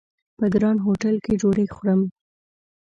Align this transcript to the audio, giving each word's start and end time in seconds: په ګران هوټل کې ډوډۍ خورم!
په 0.37 0.45
ګران 0.53 0.77
هوټل 0.85 1.15
کې 1.25 1.33
ډوډۍ 1.39 1.67
خورم! 1.75 2.01